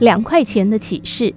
[0.00, 1.32] 两块钱的启示。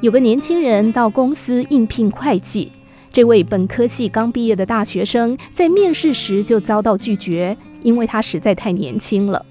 [0.00, 2.70] 有个年轻人到公司应聘会计，
[3.12, 9.44] 这位本科系刚毕业的大学生在面试时就遭到拒绝，因为他实在太年轻了。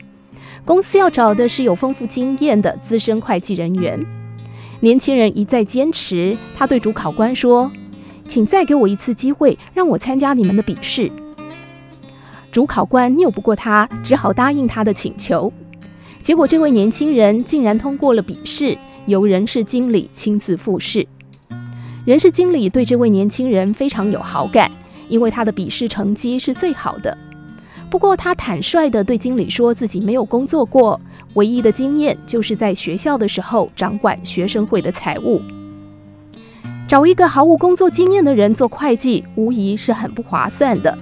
[0.64, 4.00] 公司要找的是有丰富经验的资深会计人员。
[4.80, 7.70] 年轻人一再坚持，他对主考官说
[8.26, 11.12] ：“请再给我一次机会，让我参加你们的笔试。”
[12.52, 15.52] 主考官拗不过他，只好答应他的请求。
[16.22, 18.78] 结果，这位年轻人竟然通过了笔试。
[19.06, 21.08] 由人事经理亲自复试，
[22.06, 24.70] 人事经理对这位年轻人非常有好感，
[25.08, 27.18] 因为他的笔试成绩是最好的。
[27.90, 31.02] 不过他坦率地对经理说自己没有工作过，
[31.34, 35.42] 唯一的经验就是在学校的时候掌管学生会的财务。
[36.88, 40.96] 找一个毫无工作经验的人做会计，无疑是很不划算的。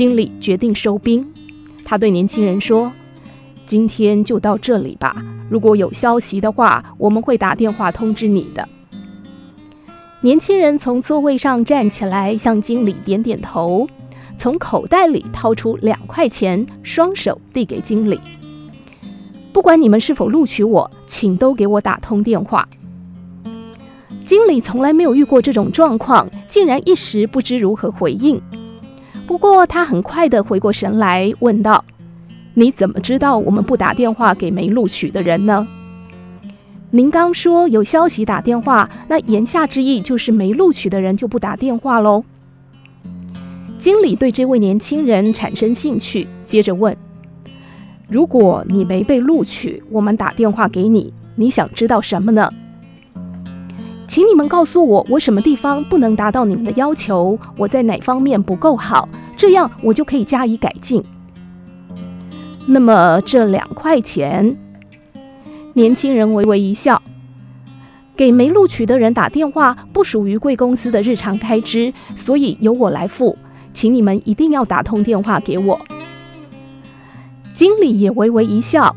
[0.00, 1.30] 经理决定收兵，
[1.84, 2.90] 他对年轻人说
[3.68, 5.14] ：“今天就到这里吧。”
[5.50, 8.66] 如果有消息的话，我们会打电话通知你的。
[10.22, 13.86] 年轻人从座位上站起来，向经理点点头，
[14.38, 18.18] 从口袋里掏出两块钱，双手递给经理。
[19.52, 22.66] 不管你们是否录取我，请都给我打通电话。
[24.24, 28.40] 经理从来没有遇过这种状况，竟然一时不知如何回应。
[29.30, 31.84] 不过他很快地回过神来，问道。
[32.54, 35.68] 你怎么知道我们不打电话给没录取的人呢？
[36.90, 42.24] 您刚说有消息打电话，那言下之意就是没录取的人就不打电话喽。
[43.78, 46.96] 经理对这位年轻人产生兴趣，接着问
[48.10, 52.50] ：“如果你没被录取，我们打电话给你，你想知道什么呢？
[54.10, 61.00] 请你们告诉我，我什么地方不能达到你们的要求，我在哪方面不够好，这样我就可以加以改进。”
[62.66, 64.56] 那么这两块钱，
[65.74, 67.00] 年轻人微微一笑，
[68.16, 73.38] 给没录取的人打电话不属于贵公司的日常开支，所以由我来付，
[73.72, 75.80] 请你们一定要打通电话给我。
[77.54, 78.96] 经理也微微一笑，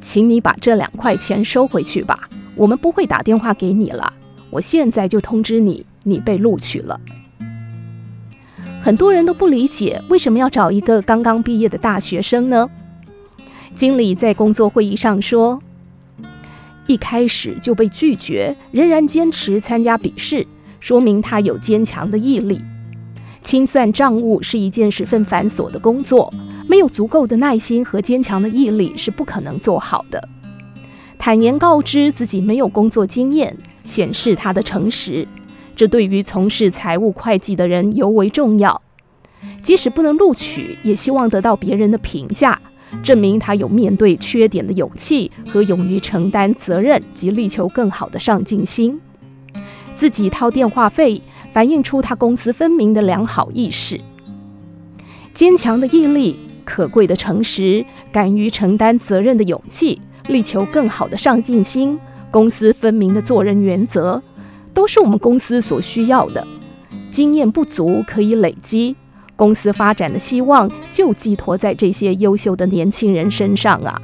[0.00, 2.26] 请你把这两块钱收回去吧，
[2.56, 4.12] 我们不会打电话给你了，
[4.50, 7.00] 我现在就通知你，你被录取了。
[8.82, 12.68] 很多人都不理解为什么要找一个刚刚毕业的大学生呢？
[13.74, 15.60] 经理在工作会议上说
[16.86, 20.46] ：“一开始就被拒绝，仍然坚持参加笔试，
[20.80, 22.60] 说明他有坚强的毅力。
[23.42, 26.32] 清算账务是一件十分繁琐的工作，
[26.68, 30.28] 没有足够的耐心和坚强的毅力是不可能做好的。
[31.24, 35.26] 坦言告知自己没有工作经验，显示他的诚实。”
[35.74, 38.82] 这对于从事财务会计的人尤为重要。
[39.62, 42.60] 即使不能录取，也希望得到别人的评价，
[43.02, 49.00] 证明他有面对缺点的勇气和勇于承担责任及力求更好的上进心。
[49.94, 51.22] 自己掏电话费，
[51.54, 53.98] 反映出他公私分明的良好意识。
[55.32, 56.36] 坚强的毅力、
[56.66, 57.82] 可贵的诚实、
[58.12, 61.98] 敢于承担责任的勇气、力求更好的上进心、
[62.30, 64.22] 公私分明的做人原则。
[64.74, 66.44] 都是我们公司所需要的。
[67.08, 68.96] 经验不足可以累积，
[69.36, 74.02] 公司发展的希望就寄托在这些优秀的年轻人身上啊。